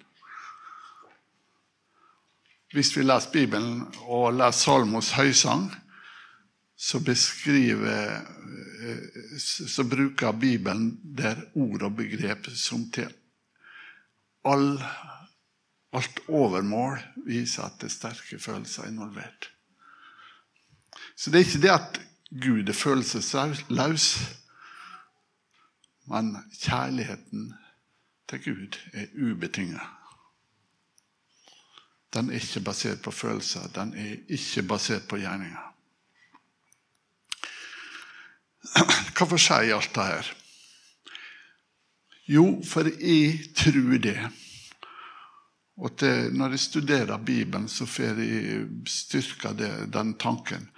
Hvis 2.73 2.95
vi 2.97 3.05
leser 3.05 3.33
Bibelen 3.33 3.85
og 4.07 4.33
leser 4.37 4.65
Salmos 4.65 5.13
høysang, 5.17 5.69
så 6.77 7.01
beskriver 7.05 8.25
så 9.39 9.85
bruker 9.85 10.33
Bibelen 10.33 11.01
der 11.17 11.41
ord 11.55 11.83
og 11.83 11.97
begrep 11.97 12.49
som 12.57 12.91
til 12.95 13.13
all, 14.49 14.79
alt 15.93 16.21
overmål 16.29 16.99
viser 17.27 17.69
at 17.69 17.79
det 17.81 17.91
er 17.91 17.95
sterke 17.95 18.39
følelser 18.39 18.89
involvert. 18.89 19.51
Så 21.17 21.31
det 21.31 21.41
er 21.41 21.47
ikke 21.47 21.63
det 21.63 21.75
at 21.75 22.01
Gud 22.43 22.69
er 22.69 22.77
følelsesløs, 22.77 24.09
men 26.09 26.37
kjærligheten 26.61 27.55
til 28.29 28.45
Gud 28.45 28.79
er 28.93 29.07
ubetinget. 29.17 29.81
Den 32.13 32.31
er 32.31 32.41
ikke 32.41 32.61
basert 32.65 33.03
på 33.03 33.11
følelser, 33.11 33.69
den 33.75 33.95
er 33.95 34.17
ikke 34.29 34.63
basert 34.69 35.09
på 35.09 35.17
gjerninger. 35.17 35.75
Hvorfor 39.19 39.41
sier 39.41 39.67
jeg 39.67 39.77
alt 39.77 39.95
det 39.95 40.07
her? 40.09 40.31
Jo, 42.29 42.45
for 42.65 42.89
jeg 43.01 43.53
tror 43.57 43.99
det. 44.05 44.19
Og 45.79 45.95
det, 46.01 46.33
når 46.35 46.55
jeg 46.55 46.61
studerer 46.61 47.23
Bibelen, 47.23 47.69
så 47.69 47.87
får 47.87 48.19
jeg 48.21 48.67
styrka 48.87 49.53
den 49.93 50.15
tanken. 50.19 50.69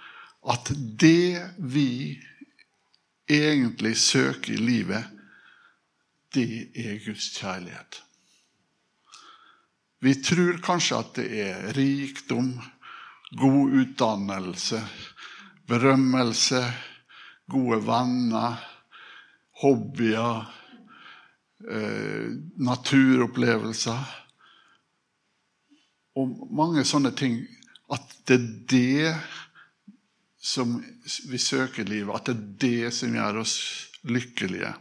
At 0.41 0.71
det 0.99 1.41
vi 1.57 2.19
egentlig 3.29 3.97
søker 3.97 4.53
i 4.53 4.61
livet, 4.61 5.03
det 6.33 6.71
er 6.75 7.01
Guds 7.05 7.31
kjærlighet. 7.37 8.01
Vi 10.01 10.15
tror 10.23 10.61
kanskje 10.63 10.97
at 10.97 11.11
det 11.17 11.27
er 11.43 11.73
rikdom, 11.77 12.55
god 13.37 13.75
utdannelse, 13.81 14.79
berømmelse, 15.67 16.63
gode 17.49 17.81
venner, 17.85 18.59
hobbyer, 19.61 20.45
eh, 21.69 22.29
naturopplevelser 22.57 24.17
og 26.19 26.47
mange 26.51 26.83
sånne 26.87 27.13
ting. 27.17 27.41
At 27.91 28.13
det 28.27 28.37
er 28.37 28.47
det 28.71 29.15
som 30.41 30.77
vi 31.29 31.37
søker 31.37 31.83
i 31.83 31.89
livet, 31.89 32.15
at 32.15 32.31
det 32.31 32.35
er 32.35 32.47
det 32.63 32.93
som 32.95 33.13
gjør 33.15 33.41
oss 33.43 33.57
lykkelige. 34.07 34.73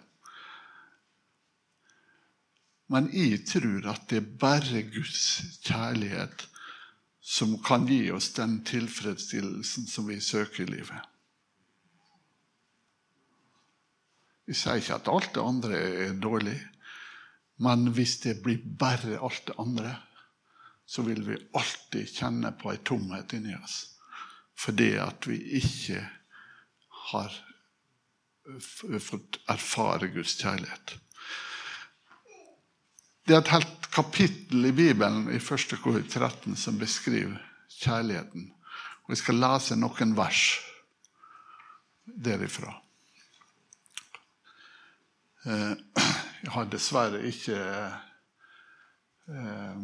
Men 2.90 3.10
jeg 3.14 3.44
tror 3.46 3.90
at 3.92 4.08
det 4.10 4.18
er 4.18 4.32
bare 4.40 4.82
Guds 4.90 5.26
kjærlighet 5.62 6.46
som 7.20 7.54
kan 7.62 7.84
gi 7.86 8.08
oss 8.10 8.32
den 8.34 8.58
tilfredsstillelsen 8.66 9.86
som 9.86 10.08
vi 10.08 10.18
søker 10.24 10.64
i 10.64 10.72
livet. 10.72 10.98
Jeg 14.50 14.58
sier 14.58 14.80
ikke 14.80 14.96
at 14.98 15.08
alt 15.12 15.32
det 15.36 15.46
andre 15.46 15.78
er 15.78 16.14
dårlig, 16.18 16.58
Men 17.60 17.90
hvis 17.92 18.16
det 18.22 18.40
blir 18.42 18.62
bare 18.64 19.18
alt 19.20 19.42
det 19.46 19.54
andre, 19.60 19.92
så 20.88 21.04
vil 21.04 21.20
vi 21.26 21.36
alltid 21.52 22.08
kjenne 22.08 22.54
på 22.56 22.72
ei 22.72 22.80
tomhet 22.88 23.34
inni 23.36 23.52
oss. 23.54 23.82
Fordi 24.56 24.94
at 24.96 25.28
vi 25.28 25.36
ikke 25.60 26.00
har 27.10 27.36
fått 29.04 29.38
erfare 29.52 30.08
Guds 30.14 30.38
kjærlighet. 30.40 30.96
Det 33.28 33.36
er 33.36 33.44
et 33.44 33.52
helt 33.52 33.90
kapittel 33.92 34.66
i 34.66 34.74
Bibelen 34.74 35.28
i 35.28 35.38
1. 35.38 35.76
kor 35.84 36.00
13 36.00 36.56
som 36.56 36.80
beskriver 36.80 37.36
kjærligheten. 37.82 38.48
Og 39.04 39.12
Jeg 39.12 39.20
skal 39.20 39.42
lese 39.44 39.76
noen 39.76 40.16
vers 40.16 40.46
derifra. 42.08 42.72
Eh, 45.46 45.72
jeg 46.44 46.52
har 46.54 46.70
dessverre 46.72 47.22
ikke 47.28 47.58
eh, 49.30 49.82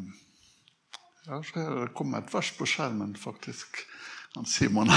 Ja, 1.26 1.40
det 1.40 1.94
kommer 1.96 2.22
et 2.22 2.34
vers 2.34 2.52
på 2.54 2.68
skjermen, 2.68 3.16
faktisk. 3.18 3.80
Han 4.36 4.46
Simon. 4.46 4.90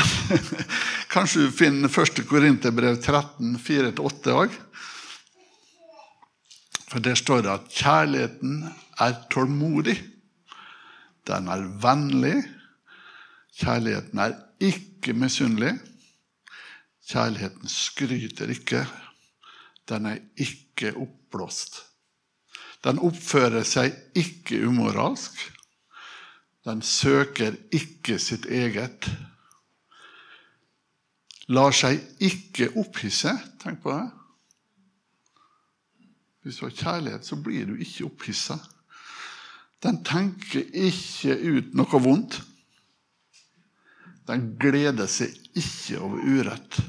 Kanskje 1.14 1.48
du 1.48 1.56
finner 1.56 1.90
1. 1.90 2.22
Korinterbrev 2.28 3.00
13, 3.02 3.56
4-8 3.64 4.36
òg? 4.36 4.58
For 6.90 7.02
der 7.06 7.18
står 7.18 7.46
det 7.46 7.54
at 7.54 7.68
kjærligheten 7.72 8.64
er 9.00 9.18
tålmodig. 9.32 9.96
Den 11.30 11.50
er 11.50 11.66
vennlig. 11.82 12.36
Kjærligheten 13.62 14.22
er 14.26 14.38
ikke 14.60 15.14
misunnelig. 15.18 15.78
Kjærligheten 17.10 17.70
skryter 17.72 18.52
ikke. 18.54 18.84
Den 19.90 20.06
er 20.06 20.20
ikke 20.38 20.94
oppblåst. 20.96 21.82
Den 22.86 23.00
oppfører 23.04 23.66
seg 23.68 23.96
ikke 24.18 24.62
umoralsk. 24.68 25.36
Den 26.68 26.82
søker 26.86 27.56
ikke 27.76 28.20
sitt 28.22 28.46
eget. 28.46 29.10
Lar 31.50 31.74
seg 31.74 32.00
ikke 32.22 32.70
opphisse. 32.78 33.34
Tenk 33.64 33.82
på 33.84 33.96
det. 33.96 34.08
Hvis 36.46 36.60
du 36.60 36.68
har 36.68 36.76
kjærlighet, 36.76 37.26
så 37.26 37.36
blir 37.36 37.66
du 37.68 37.80
ikke 37.82 38.06
opphissa. 38.08 38.60
Den 39.84 40.04
tenker 40.04 40.64
ikke 40.76 41.36
ut 41.36 41.74
noe 41.78 42.04
vondt. 42.04 42.40
Den 44.30 44.54
gleder 44.62 45.10
seg 45.10 45.34
ikke 45.58 46.00
over 46.06 46.22
urett, 46.22 46.80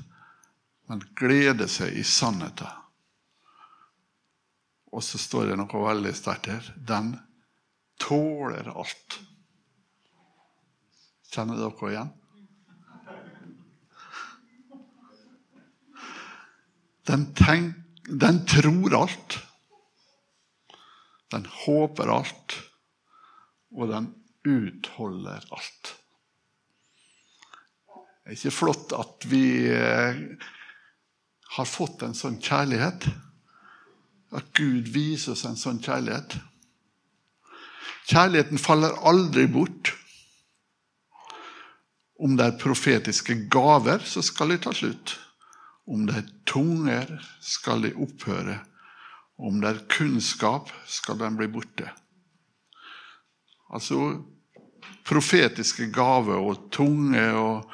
men 0.90 1.02
gleder 1.16 1.70
seg 1.70 1.96
i 1.96 2.04
sannheten. 2.04 2.79
Og 4.90 5.04
så 5.06 5.20
står 5.22 5.50
det 5.50 5.58
noe 5.60 5.82
veldig 5.84 6.12
sterkt 6.18 6.50
her. 6.50 6.70
Den 6.76 7.14
tåler 8.00 8.72
alt. 8.72 9.20
Kjenner 11.30 11.60
dere 11.60 11.92
igjen? 11.92 12.10
Den, 17.06 17.30
tenk, 17.38 17.78
den 18.06 18.42
tror 18.50 18.96
alt. 18.98 19.38
Den 21.30 21.46
håper 21.64 22.10
alt. 22.10 22.58
Og 23.70 23.90
den 23.90 24.10
utholder 24.46 25.46
alt. 25.54 25.94
Det 28.20 28.34
er 28.34 28.38
ikke 28.38 28.54
flott 28.54 28.92
at 28.94 29.26
vi 29.30 29.44
eh, 29.70 30.18
har 31.56 31.66
fått 31.66 32.04
en 32.06 32.14
sånn 32.14 32.38
kjærlighet. 32.42 33.06
At 34.32 34.52
Gud 34.54 34.90
viser 34.94 35.34
oss 35.34 35.46
en 35.48 35.58
sånn 35.58 35.80
kjærlighet. 35.82 36.36
Kjærligheten 38.10 38.58
faller 38.58 38.96
aldri 39.06 39.46
bort. 39.50 39.92
Om 42.20 42.36
det 42.36 42.46
er 42.46 42.60
profetiske 42.60 43.36
gaver, 43.50 44.02
så 44.04 44.22
skal 44.22 44.52
de 44.52 44.60
ta 44.60 44.74
slutt. 44.76 45.16
Om 45.90 46.04
det 46.06 46.18
er 46.20 46.32
tunger, 46.46 47.14
skal 47.40 47.86
de 47.86 47.94
opphøre. 47.96 48.58
Om 49.40 49.62
det 49.62 49.70
er 49.70 49.84
kunnskap, 49.90 50.68
skal 50.86 51.18
den 51.18 51.38
bli 51.38 51.48
borte. 51.50 51.88
Altså 53.70 54.20
profetiske 55.06 55.88
gaver 55.94 56.38
og 56.38 56.68
tunge 56.74 57.22
og, 57.38 57.70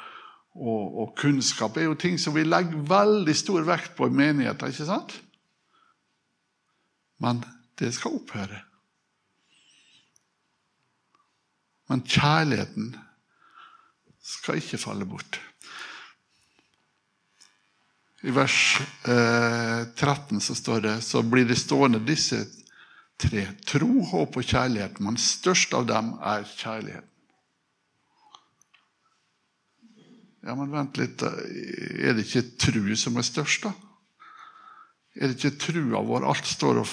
og, 0.55 0.83
og, 1.01 1.13
kunnskap 1.17 1.77
er 1.77 1.89
jo 1.89 1.97
ting 1.99 2.17
som 2.21 2.35
vi 2.37 2.45
legger 2.47 2.85
veldig 2.87 3.35
stor 3.37 3.65
vekt 3.67 3.97
på 3.97 4.07
i 4.07 4.13
menigheten, 4.13 4.71
ikke 4.71 4.87
sant? 4.87 5.17
Men 7.23 7.41
det 7.79 7.93
skal 7.95 8.17
opphøre. 8.19 8.61
Men 11.87 12.03
kjærligheten 12.03 12.91
skal 14.27 14.59
ikke 14.59 14.79
falle 14.81 15.07
bort. 15.07 15.39
I 18.27 18.33
vers 18.33 18.59
eh, 19.07 19.83
13 19.95 20.41
så 20.43 20.55
står 20.57 20.81
det 20.83 20.95
så 21.05 21.21
blir 21.23 21.47
det 21.47 21.59
stående 21.61 22.01
disse 22.03 22.41
tre. 23.21 23.45
Tro, 23.65 23.91
håp 24.11 24.39
og 24.41 24.47
kjærlighet. 24.47 24.99
Men 25.05 25.19
størst 25.21 25.75
av 25.77 25.87
dem 25.89 26.15
er 26.19 26.47
kjærligheten. 26.57 27.13
Ja, 30.47 30.55
men 30.55 30.71
vent 30.71 30.97
litt. 30.99 31.23
Er 31.23 32.15
det 32.15 32.23
ikke 32.23 32.45
tru 32.61 32.93
som 32.99 33.17
er 33.19 33.25
størst, 33.27 33.65
da? 33.67 33.73
Er 35.17 35.31
det 35.31 35.37
ikke 35.39 35.57
trua 35.57 36.03
vår 36.05 36.27
alt 36.29 36.47
står 36.47 36.83
og 36.83 36.91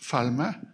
faller 0.00 0.32
med? 0.34 0.66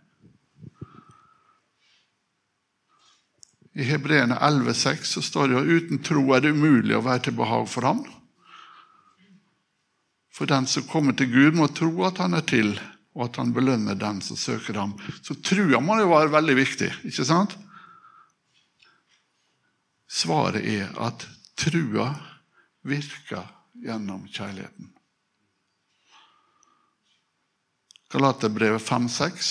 I 3.77 3.85
Hebreerne 3.85 4.39
11,6 4.41 5.11
så 5.11 5.23
står 5.23 5.51
det 5.51 5.59
at 5.59 5.67
uten 5.69 5.99
tro 6.07 6.23
er 6.33 6.41
det 6.41 6.55
umulig 6.57 6.97
å 6.97 7.03
være 7.05 7.27
til 7.27 7.37
behag 7.37 7.67
for 7.69 7.85
ham. 7.85 8.01
For 10.33 10.49
den 10.49 10.69
som 10.71 10.87
kommer 10.89 11.17
til 11.17 11.29
Gud, 11.33 11.59
må 11.59 11.69
tro 11.77 11.91
at 12.09 12.23
han 12.23 12.37
er 12.39 12.47
til, 12.49 12.73
og 13.17 13.27
at 13.29 13.39
han 13.41 13.53
belønner 13.57 13.99
den 14.01 14.23
som 14.25 14.39
søker 14.41 14.81
ham. 14.81 14.97
Så 15.21 15.37
trua 15.45 15.81
må 15.85 15.99
jo 16.01 16.09
være 16.13 16.33
veldig 16.33 16.57
viktig, 16.57 16.91
ikke 17.11 17.29
sant? 17.29 17.57
Svaret 20.09 20.65
er 20.65 20.93
at 21.03 21.29
trua 21.61 22.15
virker 22.87 23.45
gjennom 23.85 24.25
kjærligheten. 24.29 24.96
Galaterbrevet 28.13 28.83
5,6 28.83 29.51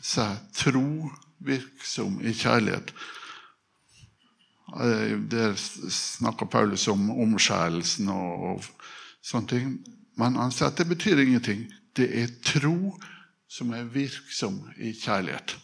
sier 0.00 0.36
tro 0.56 1.10
virksom 1.44 2.20
i 2.20 2.34
kjærlighet. 2.36 2.92
Eh, 4.80 5.16
der 5.30 5.56
snakker 5.90 6.46
Paulus 6.46 6.88
om 6.88 7.10
omskjærelsen 7.10 8.08
og, 8.12 8.44
og 8.50 8.64
sånne 9.22 9.48
ting. 9.48 9.72
Men 10.20 10.36
han 10.36 10.52
sier 10.52 10.70
at 10.70 10.78
det 10.80 10.88
betyr 10.90 11.22
ingenting. 11.22 11.66
Det 11.96 12.10
er 12.22 12.36
tro 12.44 12.94
som 13.50 13.72
er 13.74 13.88
virksom 13.90 14.60
i 14.78 14.92
kjærlighet. 14.94 15.56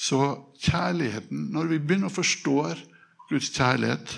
Så 0.00 0.20
kjærligheten 0.62 1.50
Når 1.52 1.66
vi 1.68 1.78
begynner 1.78 2.08
å 2.08 2.14
forstå 2.14 2.54
Guds 3.28 3.50
kjærlighet, 3.52 4.14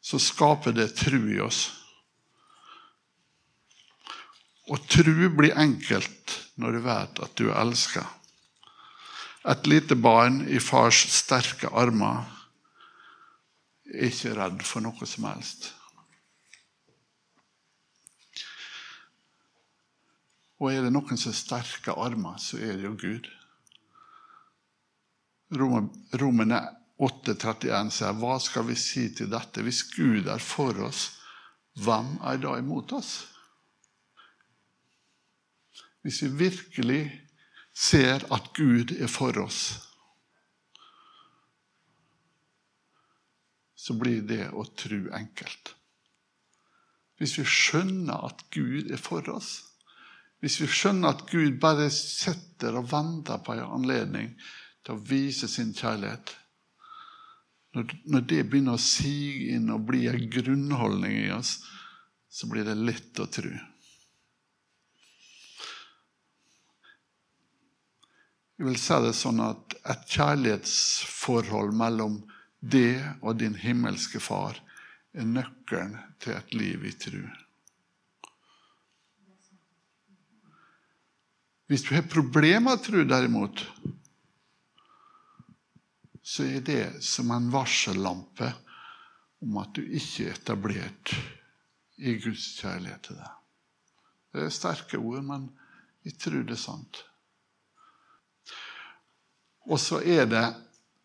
så 0.00 0.18
skaper 0.18 0.72
det 0.76 0.92
tro 0.96 1.20
i 1.28 1.40
oss. 1.44 1.68
Og 4.70 4.80
tro 4.88 5.28
blir 5.36 5.58
enkelt 5.58 6.36
når 6.60 6.76
du 6.76 6.80
vet 6.84 7.22
at 7.24 7.36
du 7.36 7.48
er 7.48 7.58
elska. 7.60 8.04
Et 9.50 9.66
lite 9.66 9.96
barn 9.96 10.42
i 10.48 10.60
fars 10.60 11.00
sterke 11.14 11.70
armer 11.72 12.26
er 13.90 14.10
ikke 14.10 14.34
redd 14.36 14.64
for 14.66 14.84
noe 14.84 15.08
som 15.08 15.26
helst. 15.30 15.70
Og 20.60 20.68
er 20.68 20.84
det 20.84 20.92
noen 20.92 21.16
som 21.16 21.32
har 21.32 21.38
sterke 21.38 21.94
armer, 21.96 22.36
så 22.36 22.60
er 22.60 22.76
det 22.76 22.84
jo 22.84 22.92
Gud. 23.00 23.30
Romerne 26.20 26.60
8,31 27.00 27.90
sier, 27.94 28.16
hva 28.20 28.36
skal 28.42 28.66
vi 28.68 28.76
si 28.76 29.06
til 29.16 29.30
dette? 29.32 29.64
Hvis 29.64 29.86
Gud 29.94 30.28
er 30.28 30.42
for 30.44 30.76
oss, 30.84 31.06
hvem 31.80 32.18
er 32.28 32.40
da 32.42 32.58
imot 32.60 32.92
oss? 32.92 33.12
Hvis 36.04 36.22
vi 36.24 36.28
virkelig 36.44 37.04
ser 37.76 38.26
at 38.32 38.50
Gud 38.56 38.92
er 38.98 39.08
for 39.08 39.36
oss, 39.40 39.62
så 43.80 43.96
blir 43.96 44.20
det 44.28 44.50
å 44.52 44.66
tro 44.76 45.00
enkelt. 45.16 45.74
Hvis 47.20 47.38
vi 47.40 47.46
skjønner 47.48 48.28
at 48.28 48.44
Gud 48.52 48.92
er 48.92 49.00
for 49.00 49.24
oss, 49.32 49.54
hvis 50.40 50.60
vi 50.60 50.68
skjønner 50.72 51.16
at 51.16 51.24
Gud 51.28 51.56
bare 51.60 51.88
setter 51.92 52.76
og 52.80 52.88
venter 52.92 53.40
på 53.44 53.56
en 53.56 53.64
anledning 53.80 54.30
til 54.84 54.96
å 54.96 55.02
vise 55.04 55.48
sin 55.48 55.72
kjærlighet 55.76 56.36
Når, 57.76 58.22
det 58.26 58.44
begynner 58.50 58.74
å 58.74 58.82
sige 58.82 59.54
inn 59.54 59.70
og 59.70 59.84
bli 59.90 60.08
en 60.10 60.24
grunnholdning 60.32 61.20
i 61.20 61.28
oss, 61.34 61.60
så 62.30 62.48
blir 62.50 62.66
det 62.66 62.78
lett 62.78 63.20
å 63.22 63.28
tro. 63.30 63.52
Jeg 68.60 68.66
vil 68.66 68.76
si 68.76 68.96
det 69.04 69.14
sånn 69.16 69.38
at 69.40 69.76
et 69.88 70.02
kjærlighetsforhold 70.12 71.70
mellom 71.78 72.18
det 72.60 72.98
og 73.22 73.38
din 73.40 73.54
himmelske 73.56 74.20
far 74.20 74.58
er 75.16 75.24
nøkkelen 75.24 75.94
til 76.20 76.36
et 76.36 76.52
liv 76.54 76.84
i 76.84 76.92
tro. 76.92 77.22
Hvis 81.70 81.86
du 81.86 81.94
har 81.94 82.02
problemer 82.10 82.66
med 82.66 82.82
tro, 82.82 83.04
derimot, 83.06 83.62
så 86.40 86.46
er 86.46 86.62
det 86.64 87.02
som 87.04 87.30
en 87.34 87.50
varsellampe 87.52 88.46
om 89.44 89.58
at 89.60 89.74
du 89.76 89.82
ikke 89.84 90.30
er 90.30 90.38
etablert 90.38 91.12
i 92.00 92.14
Guds 92.22 92.46
kjærlighet 92.62 93.02
til 93.10 93.18
deg. 93.18 93.34
Det 94.32 94.46
er 94.46 94.54
sterke 94.54 95.00
ord, 95.00 95.20
men 95.26 95.44
jeg 96.06 96.16
tror 96.22 96.46
det 96.48 96.56
er 96.56 96.62
sant. 96.62 97.02
Og 99.68 99.76
så 99.82 100.00
er 100.00 100.24
det 100.32 100.46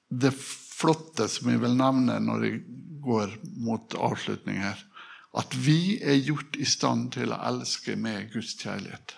det 0.07 0.31
flotte 0.39 1.27
som 1.31 1.51
jeg 1.51 1.59
vil 1.65 1.75
nevne 1.75 2.15
når 2.23 2.47
jeg 2.47 2.63
går 3.03 3.35
mot 3.67 3.99
avslutning 3.99 4.63
her, 4.63 4.79
at 5.35 5.51
vi 5.67 5.97
er 5.99 6.21
gjort 6.23 6.55
i 6.55 6.67
stand 6.69 7.09
til 7.17 7.35
å 7.35 7.43
elske 7.51 7.99
med 7.99 8.31
Guds 8.31 8.55
kjærlighet. 8.61 9.17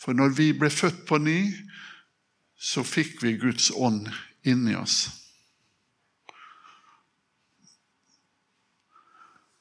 For 0.00 0.16
når 0.16 0.32
vi 0.40 0.52
ble 0.56 0.72
født 0.72 1.04
på 1.10 1.20
ny, 1.20 1.42
så 2.56 2.80
fikk 2.88 3.20
vi 3.20 3.36
Guds 3.42 3.68
ånd 3.76 4.08
inni 4.44 4.76
oss. 4.76 5.08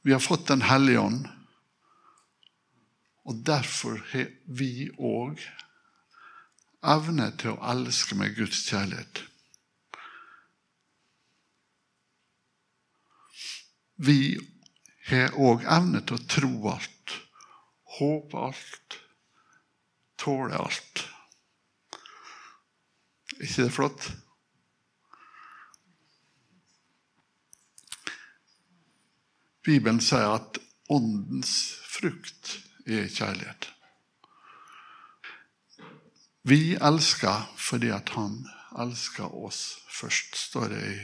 Vi 0.04 0.12
har 0.12 0.20
fått 0.20 0.48
Den 0.48 0.62
hellige 0.62 1.00
ånd, 1.00 1.28
og 3.24 3.36
derfor 3.48 4.02
har 4.12 4.32
vi 4.46 4.90
òg 5.00 5.40
evne 6.84 7.30
til 7.40 7.54
å 7.54 7.62
elske 7.72 8.18
med 8.20 8.36
Guds 8.36 8.66
kjærlighet. 8.68 9.22
Vi 14.04 14.36
har 15.08 15.38
òg 15.40 15.64
evne 15.72 16.04
til 16.04 16.20
å 16.20 16.28
tro 16.36 16.52
alt, 16.74 17.16
håpe 17.96 18.44
alt, 18.50 19.00
tåle 20.20 20.60
alt. 20.60 21.06
Er 23.38 23.48
ikke 23.48 23.70
det 23.70 23.76
flott? 23.80 24.12
Bibelen 29.64 30.02
sier 30.04 30.36
at 30.36 30.60
åndens 30.92 31.54
frukt 31.88 32.58
er 32.86 33.08
kjærlighet. 33.08 33.70
Vi 36.44 36.76
elsker 36.76 37.46
fordi 37.56 37.94
at 37.96 38.10
han 38.18 38.42
elsker 38.84 39.32
oss 39.32 39.78
først, 39.88 40.36
står 40.36 40.68
det 40.74 40.82
i 40.90 40.98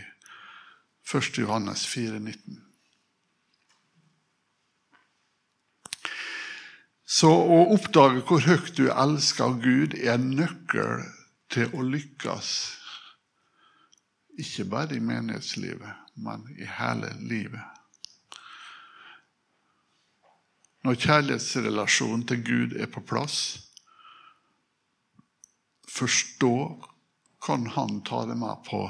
1. 1.17 1.39
Johannes 1.39 1.85
4, 1.87 2.19
19. 2.19 2.65
Så 7.09 7.31
å 7.31 7.61
oppdage 7.73 8.21
hvor 8.27 8.43
høyt 8.43 8.75
du 8.77 8.89
elsker 8.91 9.55
Gud, 9.63 9.95
er 9.95 10.17
en 10.17 10.29
nøkkel 10.35 11.07
til 11.49 11.71
å 11.73 11.87
lykkes. 11.87 12.51
Ikke 14.39 14.67
bare 14.69 14.99
i 14.99 15.03
menighetslivet, 15.03 16.05
men 16.19 16.45
i 16.59 16.67
hele 16.67 17.15
livet. 17.23 17.78
Når 20.83 20.95
kjærlighetsrelasjonen 20.95 22.23
til 22.27 22.43
Gud 22.45 22.75
er 22.79 22.87
på 22.87 23.01
plass, 23.03 23.59
først 25.89 26.37
da 26.39 26.53
kan 27.43 27.67
han 27.75 27.99
ta 28.07 28.23
det 28.29 28.37
med 28.39 28.63
på 28.67 28.85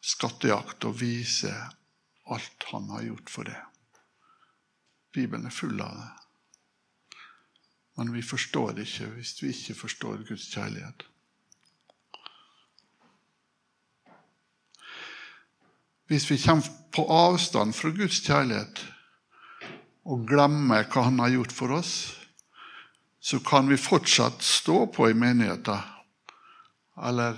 skattejakt 0.00 0.84
og 0.88 0.96
vise 1.00 1.52
alt 2.30 2.66
han 2.70 2.88
har 2.94 3.04
gjort 3.04 3.30
for 3.30 3.48
det. 3.48 3.58
Bibelen 5.12 5.46
er 5.46 5.54
full 5.54 5.80
av 5.82 5.96
det. 5.98 6.10
Men 7.98 8.14
vi 8.14 8.22
forstår 8.24 8.72
det 8.78 8.86
ikke 8.86 9.10
hvis 9.16 9.34
vi 9.42 9.50
ikke 9.52 9.76
forstår 9.76 10.22
Guds 10.28 10.46
kjærlighet. 10.54 11.04
Hvis 16.08 16.30
vi 16.30 16.38
kommer 16.42 16.66
på 16.94 17.04
avstand 17.12 17.74
fra 17.76 17.92
Guds 17.94 18.22
kjærlighet, 18.24 18.80
og 20.08 20.26
glemmer 20.28 20.86
hva 20.88 21.06
han 21.08 21.20
har 21.20 21.34
gjort 21.34 21.54
for 21.54 21.76
oss, 21.76 21.94
så 23.20 23.40
kan 23.44 23.68
vi 23.68 23.76
fortsatt 23.76 24.42
stå 24.42 24.86
på 24.94 25.10
i 25.10 25.16
menigheten 25.16 25.80
eller 27.00 27.36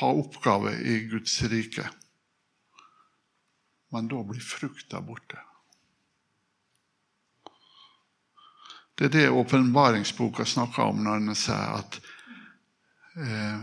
ha 0.00 0.08
oppgave 0.12 0.72
i 0.80 0.98
Guds 1.08 1.42
rike. 1.42 1.84
Men 3.92 4.08
da 4.08 4.22
blir 4.24 4.40
frukta 4.40 5.00
borte. 5.04 5.38
Det 8.94 9.08
er 9.08 9.14
det 9.14 9.28
åpenbaringsboka 9.30 10.44
snakker 10.44 10.92
om 10.92 11.04
når 11.04 11.22
den 11.24 11.36
sier 11.36 11.78
at 11.78 11.96
eh, 13.16 13.62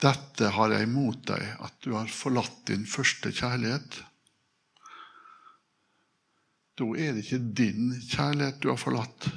dette 0.00 0.50
har 0.52 0.72
jeg 0.72 0.88
imot 0.88 1.24
deg, 1.28 1.44
at 1.64 1.76
du 1.84 1.94
har 1.96 2.12
forlatt 2.12 2.66
din 2.68 2.84
første 2.88 3.32
kjærlighet. 3.32 4.02
Da 6.76 6.84
er 6.84 7.14
det 7.16 7.24
ikke 7.24 7.54
din 7.56 7.94
kjærlighet 8.04 8.60
du 8.62 8.68
har 8.68 8.80
forlatt. 8.80 9.28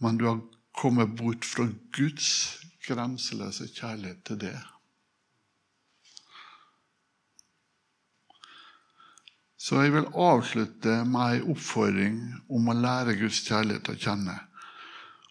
Men 0.00 0.16
du 0.16 0.24
har 0.24 0.40
kommet 0.80 1.16
bort 1.16 1.44
fra 1.44 1.66
Guds 1.92 2.30
grenseløse 2.86 3.68
kjærlighet 3.68 4.22
til 4.24 4.40
det. 4.40 4.56
Så 9.60 9.82
jeg 9.82 9.92
vil 9.92 10.08
avslutte 10.16 11.02
med 11.04 11.34
en 11.36 11.50
oppfordring 11.52 12.16
om 12.48 12.70
å 12.72 12.78
lære 12.80 13.18
Guds 13.20 13.42
kjærlighet 13.44 13.92
å 13.92 13.98
kjenne. 14.00 14.38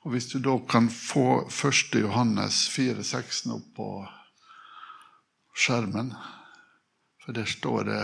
Og 0.05 0.13
Hvis 0.13 0.29
du 0.31 0.37
da 0.39 0.53
kan 0.69 0.91
få 0.93 1.49
1. 1.49 1.97
Johannes 2.03 2.61
4,16 2.71 3.49
opp 3.57 3.73
på 3.75 3.89
skjermen 5.59 6.13
For 7.25 7.35
der 7.35 7.49
står 7.49 7.89
det 7.89 8.03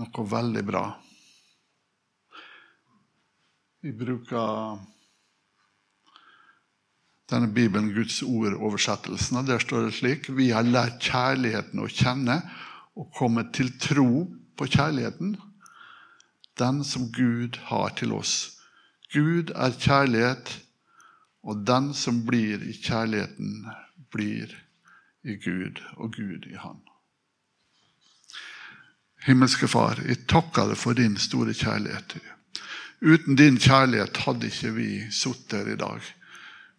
noe 0.00 0.26
veldig 0.30 0.64
bra. 0.66 0.84
Vi 3.84 3.92
bruker 3.92 4.78
denne 7.30 7.48
Bibelen, 7.52 7.92
Guds 7.94 8.22
ord-oversettelsen. 8.22 9.44
Der 9.46 9.62
står 9.62 9.88
det 9.88 9.96
slik 9.98 10.28
Vi 10.28 10.50
har 10.56 10.64
lært 10.64 11.02
kjærligheten 11.04 11.82
å 11.82 11.90
kjenne 11.90 12.40
og 12.94 13.10
kommet 13.16 13.52
til 13.56 13.72
tro 13.82 14.24
på 14.54 14.68
kjærligheten, 14.70 15.34
den 16.58 16.84
som 16.86 17.08
Gud 17.12 17.58
har 17.68 17.94
til 17.98 18.14
oss. 18.14 18.60
Gud 19.12 19.50
er 19.50 19.74
kjærlighet, 19.74 20.60
og 21.44 21.66
den 21.66 21.92
som 21.94 22.22
blir 22.26 22.62
i 22.62 22.72
kjærligheten, 22.78 23.66
blir 24.14 24.54
i 25.24 25.36
Gud, 25.42 25.82
og 25.96 26.14
Gud 26.14 26.46
i 26.46 26.56
Han. 26.62 26.80
Himmelske 29.24 29.68
Far, 29.68 30.02
jeg 30.04 30.26
takker 30.28 30.68
deg 30.68 30.76
for 30.76 30.96
din 30.98 31.16
store 31.16 31.54
kjærlighet. 31.56 32.18
Uten 33.04 33.38
din 33.40 33.56
kjærlighet 33.60 34.20
hadde 34.24 34.50
ikke 34.50 34.72
vi 34.76 34.88
sittet 35.12 35.62
her 35.62 35.72
i 35.72 35.80
dag. 35.80 36.10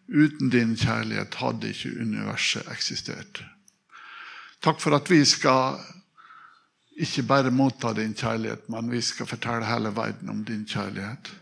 Uten 0.06 0.50
din 0.54 0.76
kjærlighet 0.78 1.34
hadde 1.40 1.72
ikke 1.72 1.96
universet 2.02 2.68
eksistert. 2.70 3.42
Takk 4.62 4.78
for 4.82 4.94
at 4.94 5.10
vi 5.10 5.24
skal 5.26 5.80
ikke 6.96 7.26
bare 7.28 7.50
motta 7.50 7.92
din 7.98 8.14
kjærlighet, 8.14 8.68
men 8.72 8.90
vi 8.94 9.02
skal 9.04 9.26
fortelle 9.26 9.66
hele 9.66 9.92
verden 9.96 10.30
om 10.30 10.44
din 10.46 10.64
kjærlighet. 10.70 11.32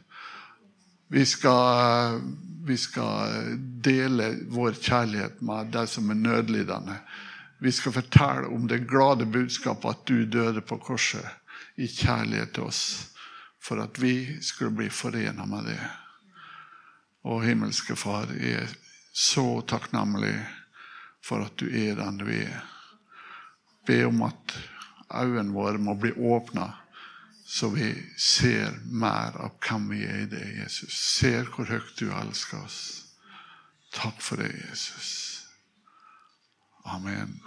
Vi 1.12 1.24
skal, 1.28 2.18
vi 2.66 2.76
skal 2.80 3.60
dele 3.84 4.32
vår 4.50 4.80
kjærlighet 4.80 5.42
med 5.44 5.70
de 5.76 5.84
som 5.86 6.10
er 6.10 6.18
nødlidende. 6.18 6.96
Vi 7.58 7.72
skal 7.72 7.92
fortelle 7.92 8.46
om 8.46 8.68
det 8.68 8.86
glade 8.88 9.26
budskapet 9.26 9.90
at 9.90 10.06
du 10.06 10.24
døde 10.26 10.60
på 10.60 10.78
korset 10.82 11.26
i 11.76 11.86
kjærlighet 11.86 12.54
til 12.54 12.68
oss, 12.68 12.82
for 13.62 13.82
at 13.82 13.98
vi 14.02 14.42
skulle 14.42 14.74
bli 14.76 14.90
forena 14.90 15.46
med 15.48 15.70
det. 15.70 15.80
Og 17.24 17.44
himmelske 17.44 17.96
Far, 17.96 18.28
jeg 18.36 18.66
er 18.66 18.76
så 19.14 19.62
takknemlig 19.68 20.36
for 21.24 21.46
at 21.46 21.56
du 21.56 21.68
er 21.70 21.96
den 21.96 22.20
du 22.20 22.28
er. 22.28 22.64
Be 23.86 24.02
om 24.04 24.22
at 24.26 24.56
øynene 25.14 25.54
våre 25.54 25.78
må 25.78 25.94
bli 25.94 26.12
åpna, 26.12 26.72
så 27.46 27.68
vi 27.72 27.90
ser 28.18 28.76
mer 28.84 29.36
av 29.40 29.56
hvem 29.64 29.90
vi 29.92 30.04
er 30.04 30.24
i 30.24 30.30
det, 30.32 30.44
Jesus. 30.58 30.96
Ser 30.96 31.48
hvor 31.52 31.68
høyt 31.68 31.96
du 32.00 32.08
elsker 32.10 32.64
oss. 32.64 32.80
Takk 33.94 34.20
for 34.24 34.40
det, 34.40 34.50
Jesus. 34.64 35.33
Amen. 36.86 37.40